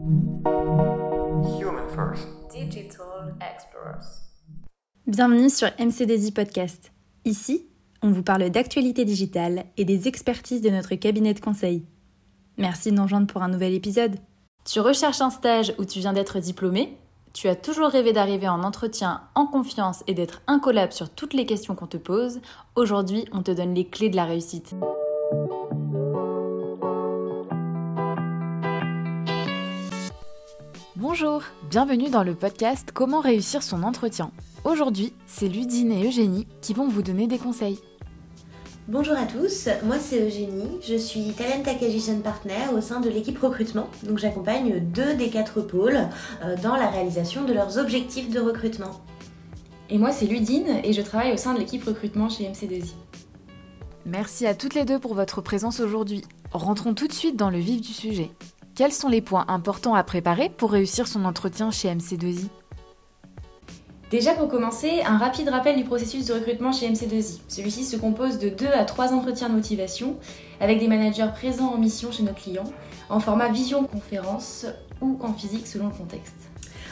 [0.00, 2.28] Human First.
[2.52, 4.06] Digital Explorers.
[5.08, 6.92] Bienvenue sur MCDZ Podcast.
[7.24, 7.66] Ici,
[8.02, 11.84] on vous parle d'actualité digitale et des expertises de notre cabinet de conseil.
[12.58, 14.16] Merci de nous rejoindre pour un nouvel épisode.
[14.64, 16.96] Tu recherches un stage où tu viens d'être diplômé?
[17.32, 21.46] Tu as toujours rêvé d'arriver en entretien en confiance et d'être incollable sur toutes les
[21.46, 22.40] questions qu'on te pose?
[22.76, 24.76] Aujourd'hui, on te donne les clés de la réussite.
[31.00, 34.32] Bonjour, bienvenue dans le podcast Comment réussir son entretien.
[34.64, 37.78] Aujourd'hui, c'est Ludine et Eugénie qui vont vous donner des conseils.
[38.88, 43.38] Bonjour à tous, moi c'est Eugénie, je suis Talent Acquisition Partner au sein de l'équipe
[43.38, 43.88] recrutement.
[44.02, 46.00] Donc j'accompagne deux des quatre pôles
[46.42, 49.00] euh, dans la réalisation de leurs objectifs de recrutement.
[49.90, 52.94] Et moi c'est Ludine et je travaille au sein de l'équipe recrutement chez MC2I.
[54.04, 56.24] Merci à toutes les deux pour votre présence aujourd'hui.
[56.50, 58.32] Rentrons tout de suite dans le vif du sujet.
[58.78, 62.46] Quels sont les points importants à préparer pour réussir son entretien chez MC2I
[64.12, 67.40] Déjà pour commencer, un rapide rappel du processus de recrutement chez MC2I.
[67.48, 70.16] Celui-ci se compose de 2 à 3 entretiens de motivation
[70.60, 72.72] avec des managers présents en mission chez nos clients,
[73.08, 74.66] en format vision-conférence
[75.00, 76.36] ou en physique selon le contexte.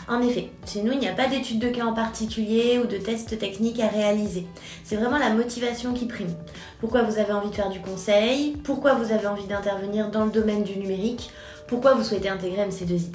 [0.08, 2.96] En effet, chez nous, il n'y a pas d'études de cas en particulier ou de
[2.96, 4.46] tests techniques à réaliser.
[4.82, 6.34] C'est vraiment la motivation qui prime.
[6.80, 8.56] Pourquoi vous avez envie de faire du conseil?
[8.62, 11.30] Pourquoi vous avez envie d'intervenir dans le domaine du numérique?
[11.68, 13.10] Pourquoi vous souhaitez intégrer MC2I.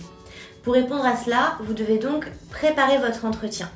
[0.64, 3.70] Pour répondre à cela, vous devez donc préparer votre entretien.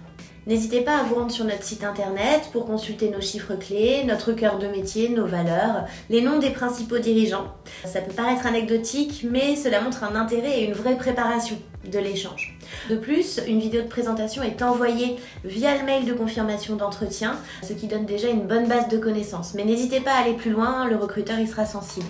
[0.47, 4.31] N'hésitez pas à vous rendre sur notre site internet pour consulter nos chiffres clés, notre
[4.31, 7.47] cœur de métier, nos valeurs, les noms des principaux dirigeants.
[7.83, 11.57] Ça peut paraître anecdotique, mais cela montre un intérêt et une vraie préparation
[11.91, 12.55] de l'échange.
[12.91, 17.73] De plus, une vidéo de présentation est envoyée via le mail de confirmation d'entretien, ce
[17.73, 19.55] qui donne déjà une bonne base de connaissances.
[19.55, 22.05] Mais n'hésitez pas à aller plus loin, le recruteur y sera sensible.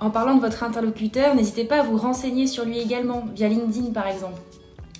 [0.00, 3.92] En parlant de votre interlocuteur, n'hésitez pas à vous renseigner sur lui également, via LinkedIn
[3.92, 4.40] par exemple.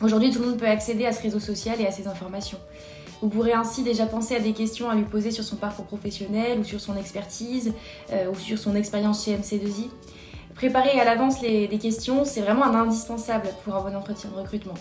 [0.02, 2.58] Aujourd'hui, tout le monde peut accéder à ce réseau social et à ces informations.
[3.22, 6.58] Vous pourrez ainsi déjà penser à des questions à lui poser sur son parcours professionnel
[6.58, 7.72] ou sur son expertise
[8.12, 9.88] euh, ou sur son expérience chez MC2I.
[10.54, 14.74] Préparer à l'avance des questions, c'est vraiment un indispensable pour un bon entretien de recrutement.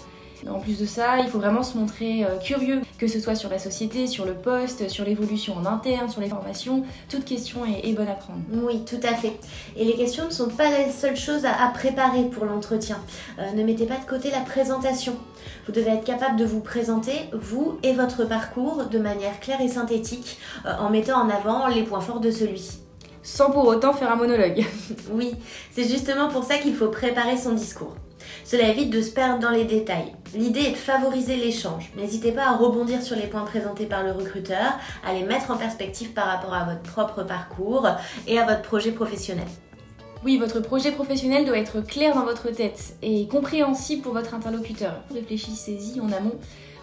[0.48, 3.50] En plus de ça, il faut vraiment se montrer euh, curieux, que ce soit sur
[3.50, 6.84] la société, sur le poste, sur l'évolution en interne, sur les formations.
[7.10, 8.40] Toute question est, bonne à prendre.
[8.52, 9.34] Oui, tout à fait.
[9.76, 13.00] Et les questions ne sont pas les seules choses à, préparer pour l'entretien.
[13.40, 15.16] Euh, ne mettez pas de côté la présentation.
[15.66, 19.68] Vous devez être capable de vous présenter, vous et votre parcours, de manière claire et
[19.68, 22.80] synthétique, euh, en mettant en avant les points forts de celui-ci
[23.24, 24.64] sans pour autant faire un monologue.
[25.12, 25.36] oui,
[25.72, 27.94] c'est justement pour ça qu'il faut préparer son discours.
[28.44, 30.14] Cela évite de se perdre dans les détails.
[30.34, 31.92] L'idée est de favoriser l'échange.
[31.98, 34.74] N'hésitez pas à rebondir sur les points présentés par le recruteur,
[35.06, 37.88] à les mettre en perspective par rapport à votre propre parcours
[38.28, 39.48] et à votre projet professionnel.
[40.26, 44.94] Oui, votre projet professionnel doit être clair dans votre tête et compréhensible pour votre interlocuteur.
[45.14, 46.36] Réfléchissez-y en amont.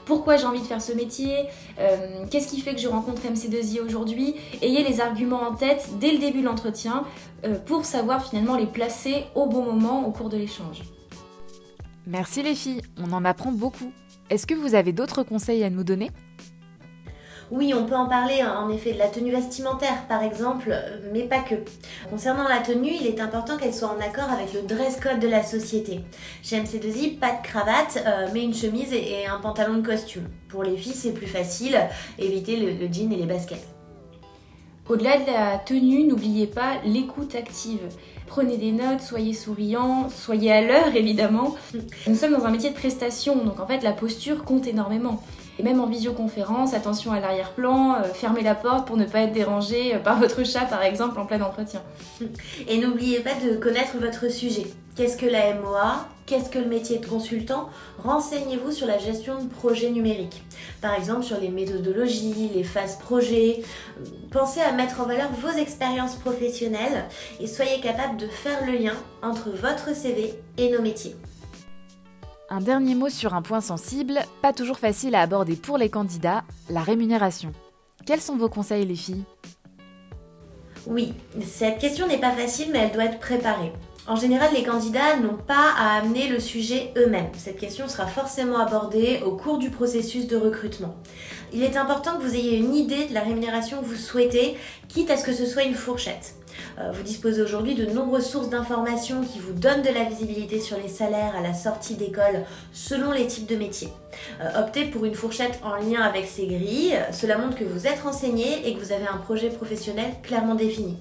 [0.06, 1.46] Pourquoi j'ai envie de faire ce métier?
[1.78, 4.36] Euh, Qu'est-ce qui fait que je rencontre MC2I aujourd'hui?
[4.62, 7.04] Ayez les arguments en tête dès le début de l'entretien
[7.44, 10.82] euh, pour savoir finalement les placer au bon moment au cours de l'échange.
[12.06, 13.90] Merci les filles, on en apprend beaucoup.
[14.28, 16.10] Est-ce que vous avez d'autres conseils à nous donner?
[17.50, 20.74] Oui, on peut en parler hein, en effet de la tenue vestimentaire par exemple,
[21.12, 21.54] mais pas que.
[22.10, 25.28] Concernant la tenue, il est important qu'elle soit en accord avec le dress code de
[25.28, 26.00] la société.
[26.42, 30.28] Chez MC2I, pas de cravate, euh, mais une chemise et, un pantalon de costume.
[30.48, 31.78] Pour les filles, c'est plus facile,
[32.18, 33.66] évitez le jean et les baskets.
[34.86, 37.80] Au-delà de la tenue, n'oubliez pas l'écoute active.
[38.26, 41.54] Prenez des notes, soyez souriant, soyez à l'heure évidemment.
[42.06, 45.22] Nous sommes dans un métier de prestation, donc en fait la posture compte énormément.
[45.58, 49.32] Et même en visioconférence, attention à l'arrière-plan, euh, fermez la porte pour ne pas être
[49.32, 51.82] dérangé euh, par votre chat par exemple en plein entretien.
[52.66, 54.66] Et n'oubliez pas de connaître votre sujet.
[54.96, 57.68] Qu'est-ce que la MOA Qu'est-ce que le métier de consultant?
[58.02, 60.42] Renseignez-vous sur la gestion de projets numériques.
[60.80, 63.62] Par exemple sur les méthodologies, les phases projet.
[64.30, 67.04] Pensez à mettre en valeur vos expériences professionnelles
[67.40, 71.16] et soyez capable de faire le lien entre votre CV et nos métiers.
[72.50, 76.44] Un dernier mot sur un point sensible, pas toujours facile à aborder pour les candidats,
[76.68, 77.52] la rémunération.
[78.06, 79.24] Quels sont vos conseils les filles?
[80.86, 83.72] Oui, cette question n'est pas facile mais elle doit être préparée.
[84.06, 87.30] En général, les candidats n'ont pas à amener le sujet eux-mêmes.
[87.38, 90.94] Cette question sera forcément abordée au cours du processus de recrutement.
[91.54, 94.58] Il est important que vous ayez une idée de la rémunération que vous souhaitez,
[94.88, 96.34] quitte à ce que ce soit une fourchette.
[96.78, 100.76] Euh, vous disposez aujourd'hui de nombreuses sources d'informations qui vous donnent de la visibilité sur
[100.76, 103.88] les salaires à la sortie d'école selon les types de métiers.
[104.42, 106.98] Euh, optez pour une fourchette en lien avec ces grilles.
[107.10, 110.98] Cela montre que vous êtes renseigné et que vous avez un projet professionnel clairement défini.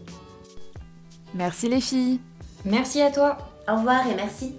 [1.34, 2.20] Merci les filles.
[2.66, 3.38] Merci à toi.
[3.68, 4.56] Au revoir et merci.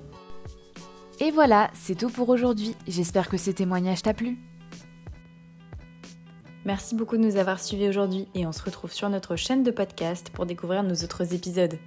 [1.21, 2.75] Et voilà, c'est tout pour aujourd'hui.
[2.87, 4.39] J'espère que ces témoignages t'a plu.
[6.65, 9.71] Merci beaucoup de nous avoir suivis aujourd'hui et on se retrouve sur notre chaîne de
[9.71, 11.79] podcast pour découvrir nos autres épisodes.